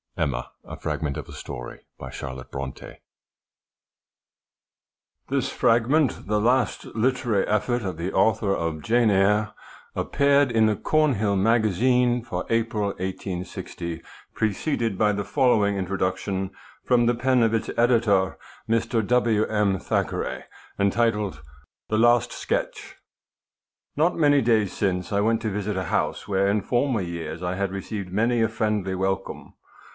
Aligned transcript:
EMMA. 0.17 0.51
A 0.65 0.77
FRAGMENT 0.77 1.15
OF 1.17 1.29
A 1.29 1.31
STOKY. 1.31 1.77
(239) 1.99 2.97
fragment, 5.43 6.27
the 6.27 6.39
last 6.39 6.85
literary 6.95 7.47
effort 7.47 7.83
of 7.83 7.97
the 7.97 8.11
author 8.11 8.53
of 8.53 8.75
l 8.75 8.79
JANE 8.81 9.09
EYRE, 9.11 9.53
appeared 9.95 10.51
in 10.51 10.65
the 10.65 10.75
Qornhill 10.75 11.37
Magazine 11.37 12.23
for 12.23 12.45
April, 12.49 12.87
1860, 12.97 14.01
preceded 14.33 14.97
by 14.97 15.11
the 15.11 15.23
following 15.23 15.77
introduction 15.77 16.49
from 16.83 17.05
the 17.05 17.15
pen 17.15 17.41
of 17.41 17.53
its 17.53 17.69
editor, 17.77 18.37
Mr. 18.67 19.05
W. 19.05 19.45
M. 19.45 19.79
Thackeray, 19.79 20.43
entitled, 20.79 21.41
THE 21.89 21.97
LAST 21.99 22.31
SKETCH. 22.31 22.97
Not 23.95 24.15
many 24.15 24.41
days 24.41 24.73
since 24.73 25.11
I 25.13 25.21
went 25.21 25.41
to 25.43 25.49
visit 25.51 25.77
a 25.77 25.85
house 25.85 26.27
where 26.27 26.47
in 26.47 26.61
former 26.61 27.01
years 27.01 27.41
I 27.41 27.55
had 27.55 27.71
received 27.71 28.11
many 28.11 28.41
a 28.41 28.49
friendly 28.49 28.93
welcome. 28.95 29.53